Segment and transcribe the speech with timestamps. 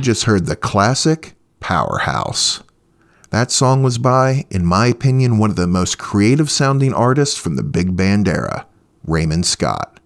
[0.00, 2.62] just heard the classic Powerhouse.
[3.30, 7.56] That song was by, in my opinion, one of the most creative sounding artists from
[7.56, 8.66] the big band era,
[9.06, 10.00] Raymond Scott.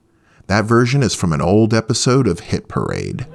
[0.47, 3.27] That version is from an old episode of Hit Parade.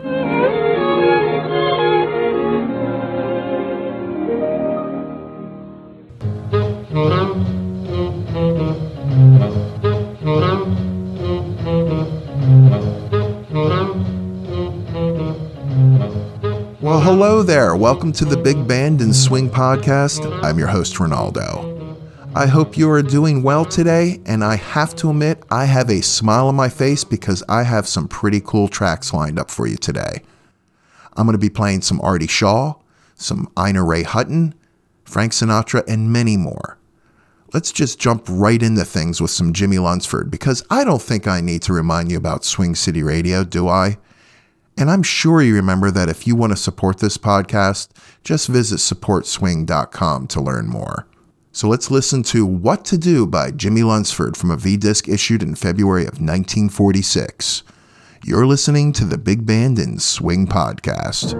[6.91, 7.58] Well,
[17.11, 17.75] hello there.
[17.75, 20.43] Welcome to the Big Band and Swing Podcast.
[20.43, 21.97] I'm your host, Ronnaldo.
[22.35, 26.03] I hope you are doing well today, and I have to admit, I have a
[26.03, 29.75] smile on my face because I have some pretty cool tracks lined up for you
[29.75, 30.21] today.
[31.17, 32.75] I'm going to be playing some Artie Shaw,
[33.15, 34.53] some Ina Ray Hutton,
[35.03, 36.77] Frank Sinatra, and many more.
[37.53, 41.41] Let's just jump right into things with some Jimmie Lunceford because I don't think I
[41.41, 43.97] need to remind you about Swing City Radio, do I?
[44.79, 47.89] And I'm sure you remember that if you want to support this podcast,
[48.23, 51.05] just visit supportswing.com to learn more.
[51.51, 55.43] So let's listen to What to Do by Jimmie Lunceford from a V disc issued
[55.43, 57.63] in February of 1946.
[58.23, 61.35] You're listening to the Big Band and Swing Podcast.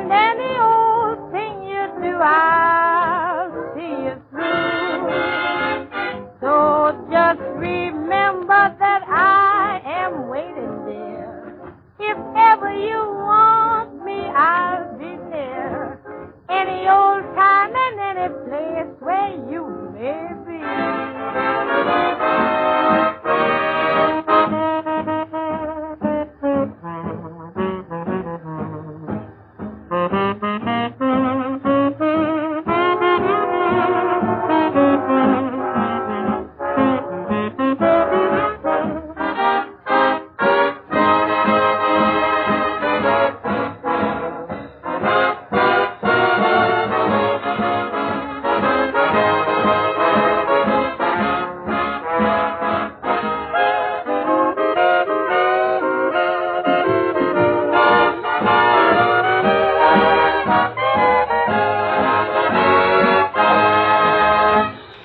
[0.00, 2.79] And any old thing you do, I'll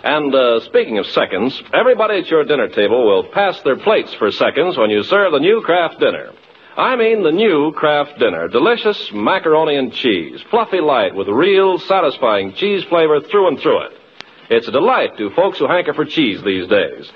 [0.05, 4.31] And uh, speaking of seconds, everybody at your dinner table will pass their plates for
[4.31, 6.31] seconds when you serve the new Kraft dinner.
[6.77, 8.47] I mean the new Kraft dinner.
[8.47, 13.91] Delicious macaroni and cheese, fluffy light with real satisfying cheese flavor through and through it.
[14.49, 17.11] It's a delight to folks who hanker for cheese these days.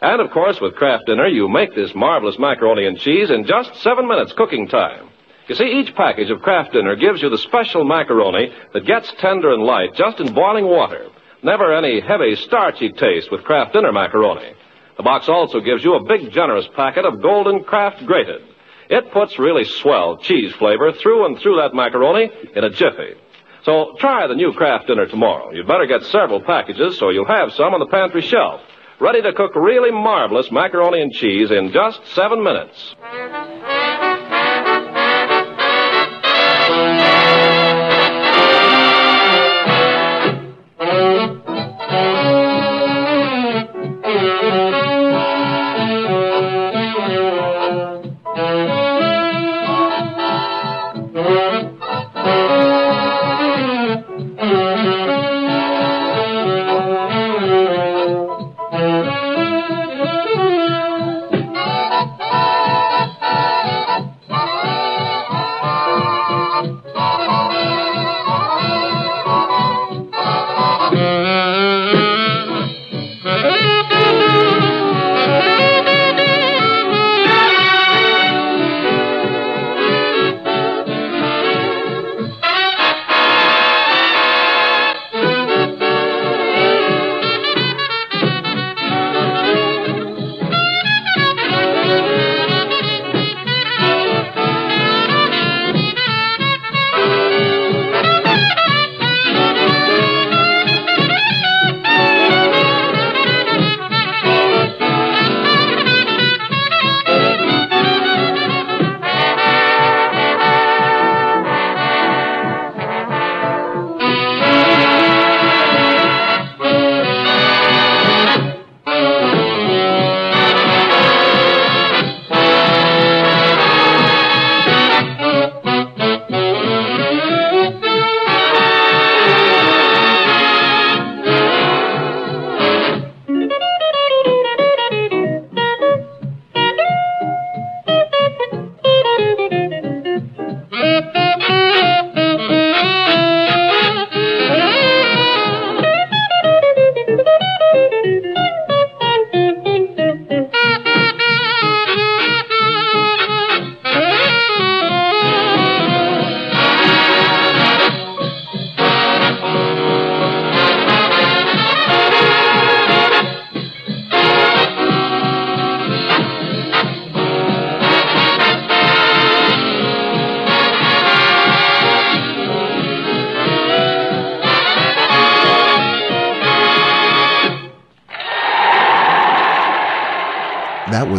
[0.00, 3.76] And of course, with Kraft dinner, you make this marvelous macaroni and cheese in just
[3.82, 5.09] seven minutes cooking time.
[5.48, 9.52] You see, each package of Kraft dinner gives you the special macaroni that gets tender
[9.52, 11.08] and light just in boiling water.
[11.42, 14.52] Never any heavy, starchy taste with Kraft dinner macaroni.
[14.96, 18.42] The box also gives you a big, generous packet of golden Kraft grated.
[18.90, 23.14] It puts really swell cheese flavor through and through that macaroni in a jiffy.
[23.62, 25.52] So try the new Kraft dinner tomorrow.
[25.52, 28.60] You'd better get several packages so you'll have some on the pantry shelf.
[29.00, 32.94] Ready to cook really marvelous macaroni and cheese in just seven minutes.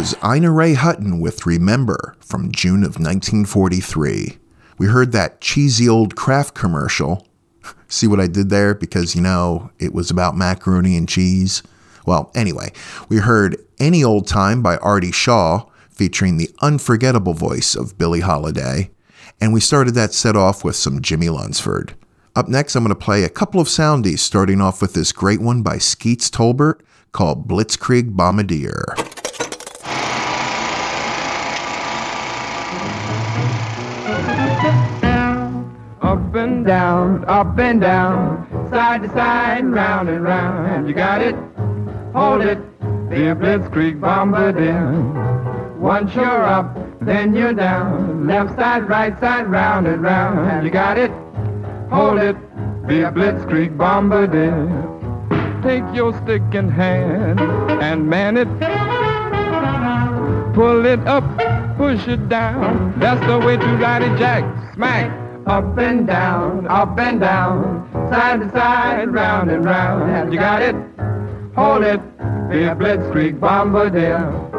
[0.02, 4.36] Was Ina Ray Hutton with Remember from June of 1943.
[4.76, 7.28] We heard that cheesy old Kraft commercial.
[7.88, 8.74] See what I did there?
[8.74, 11.62] Because, you know, it was about macaroni and cheese.
[12.04, 12.72] Well, anyway,
[13.08, 18.90] we heard Any Old Time by Artie Shaw, featuring the unforgettable voice of Billie Holiday.
[19.40, 21.90] And we started that set off with some Jimmie Lunceford.
[22.34, 25.40] Up next, I'm going to play a couple of soundies, starting off with this great
[25.40, 26.80] one by Skeets Tolbert
[27.12, 28.96] called Blitzkrieg Bombardier.
[36.12, 40.86] Up and down, up and down, side to side, round and round.
[40.86, 41.34] You got it?
[42.14, 42.58] Hold it.
[43.08, 44.92] The Blitzkrieg Bombardier.
[45.78, 48.26] Once you're up, then you're down.
[48.26, 50.66] Left side, right side, round and round.
[50.66, 51.10] You got it?
[51.90, 52.36] Hold it.
[52.86, 54.68] Be a Blitzkrieg Bombardier.
[55.62, 58.48] Take your stick in hand and man it.
[60.52, 61.24] Pull it up,
[61.78, 62.92] push it down.
[62.98, 64.44] That's the way to ride it, Jack.
[64.74, 65.21] Smack.
[65.46, 70.08] Up and down, up and down, side to side, round and round.
[70.10, 70.76] Have You got it?
[71.56, 72.00] Hold it.
[72.48, 74.51] Be a Blitzkrieg Bombardier.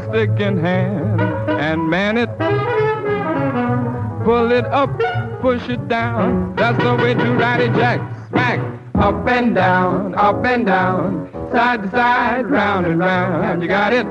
[0.00, 2.30] Stick in hand and man it.
[4.24, 4.90] Pull it up,
[5.40, 6.54] push it down.
[6.56, 8.00] That's the way to ride it, Jack.
[8.28, 8.60] Smack.
[8.94, 13.60] Up and down, up and down, side to side, round and round.
[13.60, 14.06] You got it?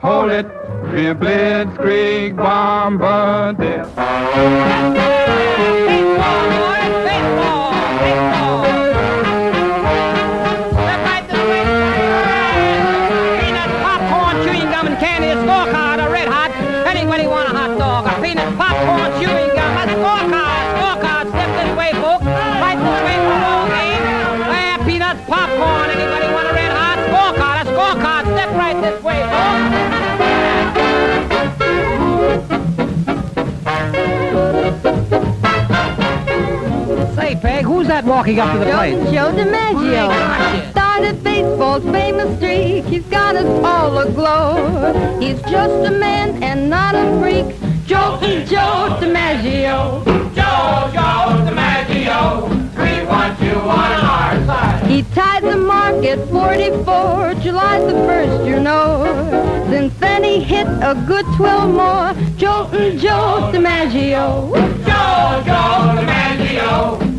[0.00, 0.46] Hold it.
[0.92, 3.86] Be a blitzkrieg bombardier.
[37.62, 38.96] Say, who's that walking up to the plate?
[39.14, 40.70] Joe DiMaggio Gotcha.
[40.72, 42.84] started baseball's famous streak.
[42.86, 45.20] He's got us all aglow.
[45.20, 47.54] He's just a man and not a freak.
[47.86, 50.04] Joe, Joe DiMaggio.
[50.34, 52.48] Joe, Joe DiMaggio,
[52.82, 54.86] we want you on our side.
[54.90, 59.04] He tied the mark at 44, July the 1st, you know.
[59.70, 62.12] Since then he hit a good 12 more.
[62.36, 64.50] Joe, Joe DiMaggio.
[64.84, 67.11] Joe, Joe DiMaggio,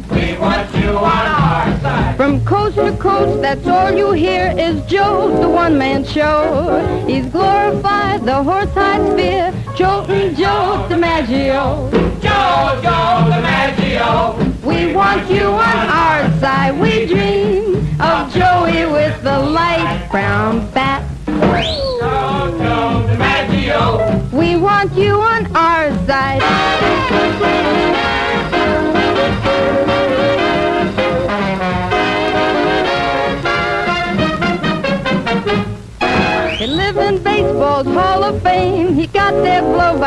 [0.44, 2.18] we want you on our side.
[2.18, 7.06] From coast to coast, that's all you hear is Joe, the one-man show.
[7.08, 11.90] He's glorified the horse-hide sphere, Joe, Joe DiMaggio.
[12.22, 16.78] Joe, Joe DiMaggio, We want you on our side.
[16.78, 18.68] We dream of uh-huh.
[18.68, 21.10] Joey with the light brown bat.
[21.26, 24.32] Joe, Joe DiMaggio.
[24.34, 26.42] We want you on our side.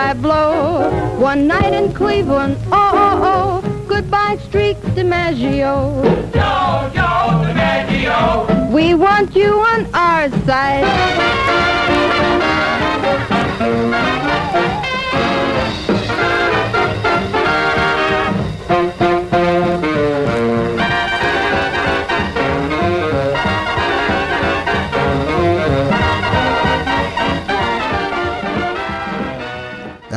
[0.06, 1.18] There blow.
[1.18, 3.86] One night in Cleveland, oh, oh, oh.
[3.88, 6.02] Goodbye streak DiMaggio.
[6.32, 8.70] Joe, Joe DiMaggio.
[8.70, 10.84] We want you on our side.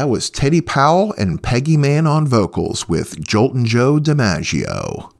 [0.10, 5.14] Was Teddy Powell and Peggy Mann on vocals with Joltin' Joe DiMaggio.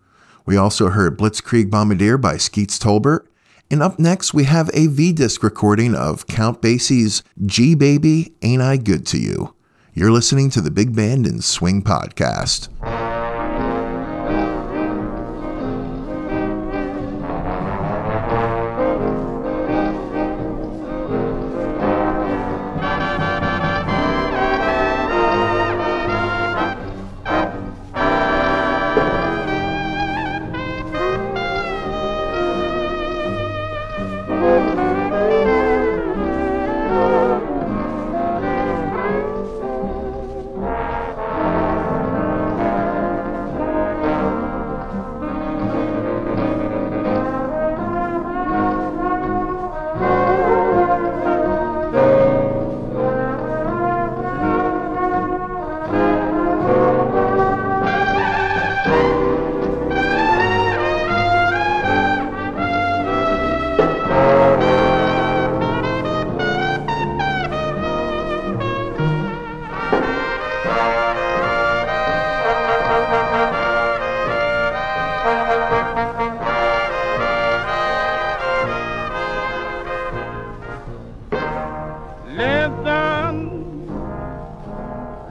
[0.48, 3.28] We also heard Blitzkrieg Bombardier by Skeets Tolbert.
[3.70, 8.64] And up next, we have a V disc recording of Count Basie's Gee Baby, Ain't
[8.64, 9.54] I Good to You?
[9.94, 12.70] You're listening to the Big Band and Swing Podcast.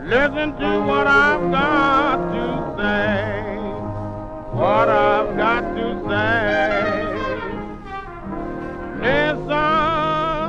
[0.09, 2.47] Listen to what I've got to
[2.79, 3.44] say.
[4.57, 7.05] What I've got to say.
[9.05, 10.49] Listen,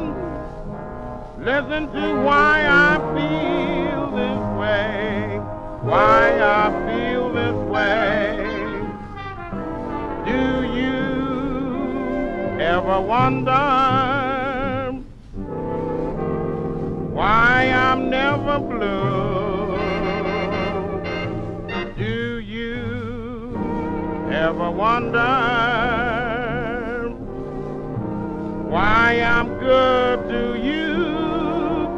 [1.43, 5.39] listen to why I feel this way.
[5.89, 8.37] Why I feel this way.
[10.25, 10.41] Do
[10.79, 11.03] you
[12.61, 13.99] ever wonder?
[17.19, 19.28] why I'm never blue.
[24.49, 25.29] Ever wonder
[28.67, 30.95] why I'm good to you?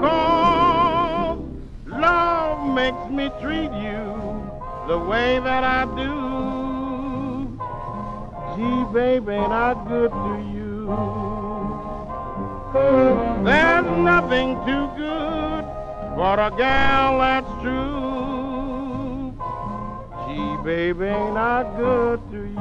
[0.01, 1.39] Cause
[1.85, 4.03] love makes me treat you
[4.89, 6.13] the way that I do.
[8.53, 10.75] Gee, baby, I good to you?
[13.45, 15.63] There's nothing too good
[16.17, 18.10] for a gal that's true.
[20.63, 22.51] Baby, ain't I good to you?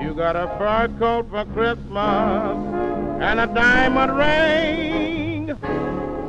[0.00, 2.56] You got a fur coat for Christmas
[3.20, 5.50] and a diamond ring,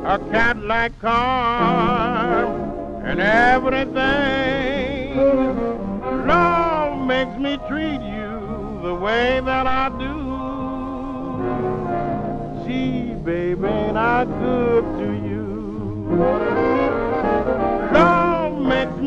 [0.05, 2.45] a Cadillac car,
[3.05, 5.19] and everything.
[6.27, 10.23] Love makes me treat you the way that I do.
[12.65, 15.43] Gee, baby, ain't I good to you?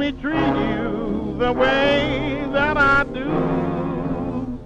[0.06, 4.60] Me treat you the way that I do.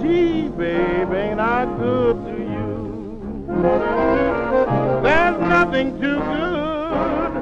[0.00, 3.44] Gee, baby, ain't I good to you?
[5.04, 7.32] There's nothing too good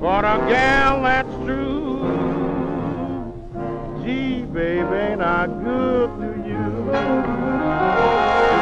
[0.00, 2.02] for a gal that's true.
[4.02, 6.90] Gee, baby, ain't I good to you?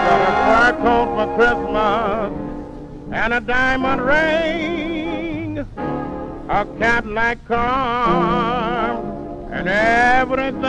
[0.04, 2.32] got a fur coat for Christmas
[3.12, 5.05] and a diamond ring,
[6.48, 9.02] a Cadillac car,
[9.50, 10.62] and everything.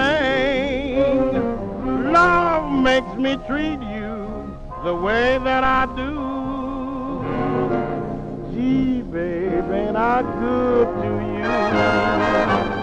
[2.12, 6.28] Love makes me treat you the way that I do.
[8.54, 12.77] Gee, baby, ain't I good to you?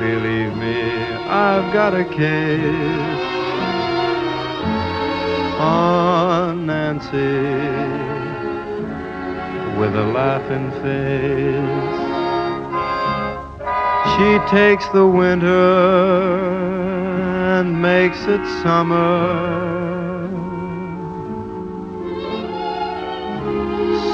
[0.00, 0.80] Believe me,
[1.28, 3.20] I've got a case
[5.60, 7.10] on Nancy
[9.78, 12.00] with a laughing face.
[14.16, 15.50] She takes the winter
[17.58, 20.28] and makes it summer.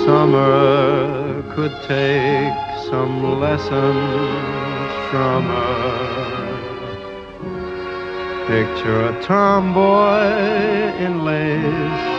[0.05, 2.55] Summer could take
[2.91, 4.66] some lessons
[5.13, 5.97] her.
[8.47, 10.23] Picture a tomboy
[11.05, 12.17] in lace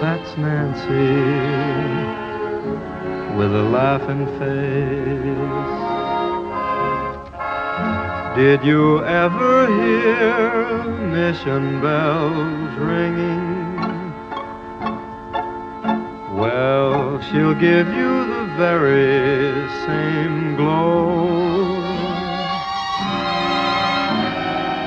[0.00, 1.12] that's Nancy
[3.36, 5.56] with a laughing face.
[8.36, 10.84] Did you ever hear
[11.16, 14.12] mission bells ringing?
[16.36, 21.26] Well, she'll give you the very same glow.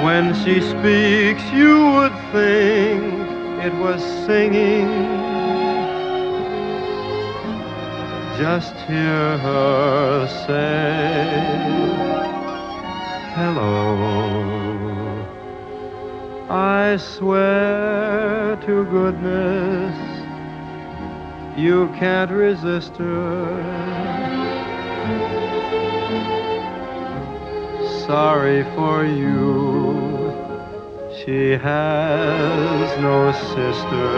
[0.03, 3.03] When she speaks, you would think
[3.63, 4.89] it was singing.
[8.39, 11.27] Just hear her say,
[13.35, 14.39] Hello.
[16.49, 19.98] I swear to goodness,
[21.59, 23.45] you can't resist her.
[28.07, 30.09] Sorry for you
[31.25, 34.09] she has no sister.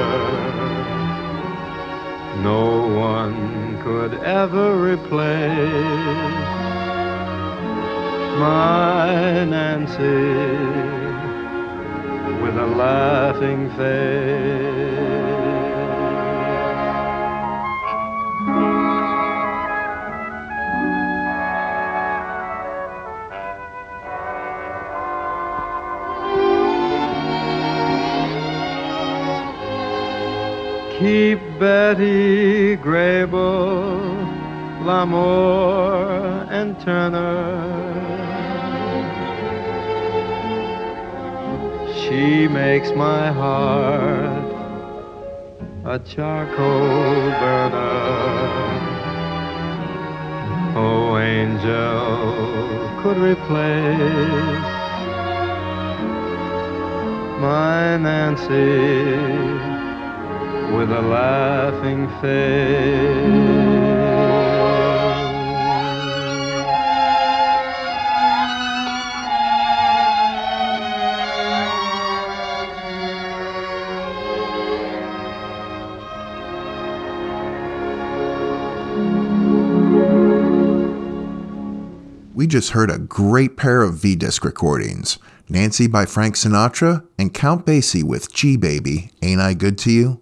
[2.41, 5.71] No one could ever replace
[8.39, 10.31] my Nancy
[12.41, 15.20] with a laughing face.
[31.01, 33.97] Keep Betty Grable,
[34.83, 37.49] Lamour, and Turner.
[41.95, 44.45] She makes my heart
[45.85, 47.89] a charcoal burner.
[50.77, 54.69] Oh, angel could replace
[57.41, 59.80] my Nancy
[60.71, 63.51] with a laughing face.
[82.33, 87.33] We just heard a great pair of V disc recordings Nancy by Frank Sinatra and
[87.33, 90.21] Count Basie with Gee Baby, Ain't I Good to You?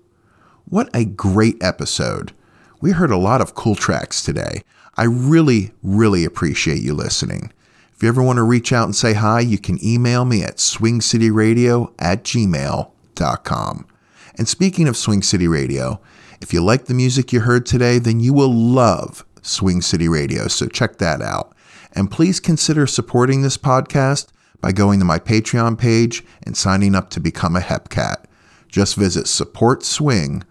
[0.69, 2.31] What a great episode.
[2.79, 4.61] We heard a lot of cool tracks today.
[4.95, 7.51] I really, really appreciate you listening.
[7.95, 10.57] If you ever want to reach out and say hi, you can email me at
[10.57, 13.87] swingcityradio at gmail.com.
[14.35, 16.01] And speaking of Swing City Radio,
[16.39, 20.47] if you like the music you heard today, then you will love Swing City Radio,
[20.47, 21.55] so check that out.
[21.93, 24.27] And please consider supporting this podcast
[24.61, 28.25] by going to my Patreon page and signing up to become a Hepcat.
[28.67, 30.43] Just visit supportswing.com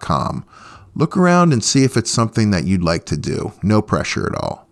[0.00, 0.44] com.
[0.94, 3.52] Look around and see if it's something that you'd like to do.
[3.62, 4.68] No pressure at all.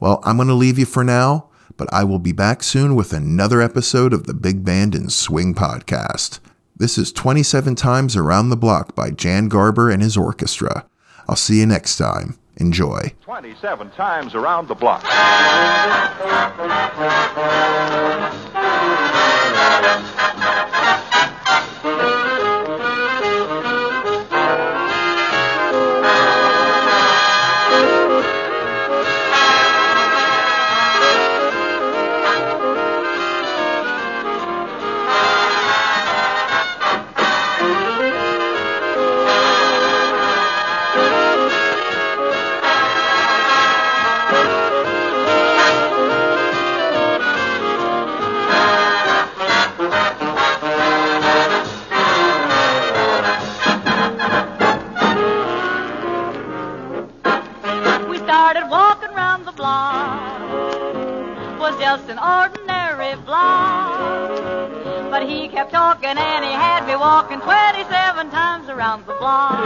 [0.00, 3.12] Well, I'm going to leave you for now, but I will be back soon with
[3.12, 6.40] another episode of the Big Band and Swing podcast.
[6.76, 10.86] This is 27 Times Around the Block by Jan Garber and his orchestra.
[11.28, 12.36] I'll see you next time.
[12.56, 13.14] Enjoy.
[13.22, 15.04] 27 times around the block.
[62.16, 65.10] an ordinary blonde.
[65.10, 69.58] But he kept talking and he had me walking 27 times around the block.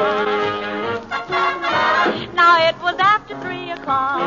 [2.35, 4.23] Now it was after three o'clock,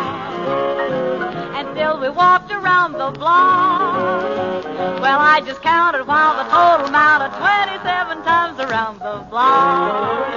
[1.56, 4.64] and still we walked around the block.
[5.02, 10.36] Well, I just counted while the total amount of 27 times around the block.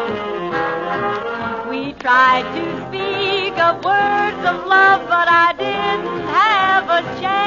[1.68, 7.43] We tried to speak of words of love, but I didn't have a chance.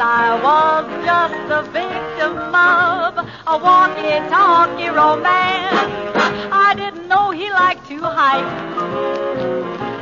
[0.00, 6.14] I was just a victim of a walkie-talkie romance.
[6.52, 8.44] I didn't know he liked to hike,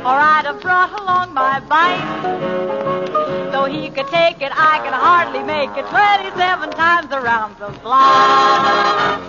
[0.05, 3.51] or I'd have brought along my bike.
[3.51, 9.26] Though he could take it, I could hardly make it 27 times around the block.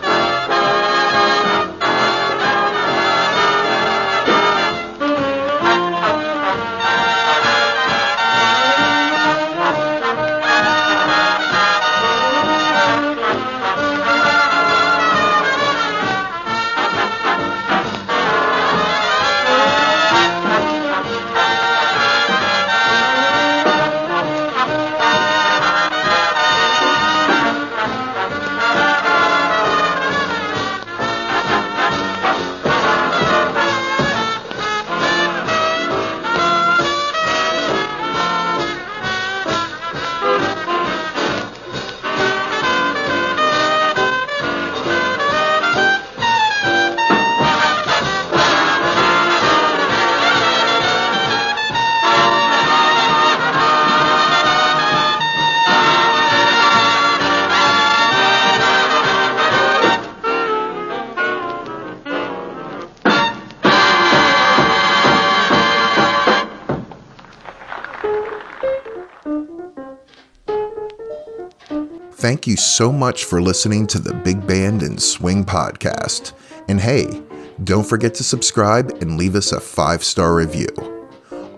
[72.19, 76.33] Thank you so much for listening to the Big Band and Swing podcast.
[76.69, 77.23] And hey,
[77.63, 80.67] don't forget to subscribe and leave us a five star review.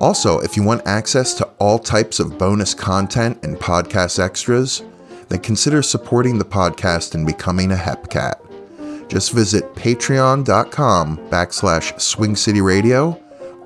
[0.03, 4.83] Also, if you want access to all types of bonus content and podcast extras,
[5.31, 9.09] then consider supporting the podcast and becoming a HepCat.
[9.09, 13.13] Just visit patreon.com backslash Swing City Radio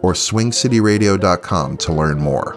[0.00, 2.56] or swingcityradio.com to learn more.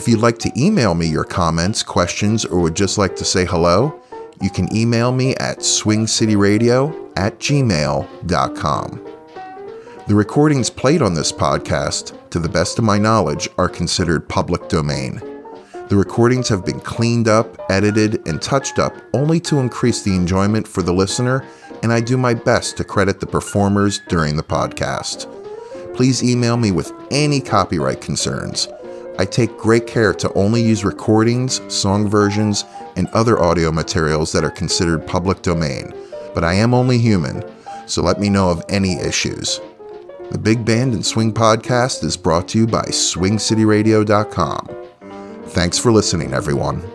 [0.00, 3.44] If you'd like to email me your comments, questions, or would just like to say
[3.44, 4.00] hello,
[4.40, 9.06] you can email me at swingcityradio at gmail.com.
[10.08, 14.70] The recordings played on this podcast, to the best of my knowledge, are considered public
[14.70, 15.20] domain.
[15.90, 20.66] The recordings have been cleaned up, edited, and touched up only to increase the enjoyment
[20.66, 21.44] for the listener,
[21.82, 25.26] and I do my best to credit the performers during the podcast.
[25.94, 28.66] Please email me with any copyright concerns.
[29.20, 32.64] I take great care to only use recordings, song versions,
[32.96, 35.92] and other audio materials that are considered public domain,
[36.34, 37.44] but I am only human,
[37.86, 39.60] so let me know of any issues.
[40.30, 44.68] The Big Band and Swing podcast is brought to you by SwingCityRadio.com.
[45.48, 46.90] Thanks for listening, everyone.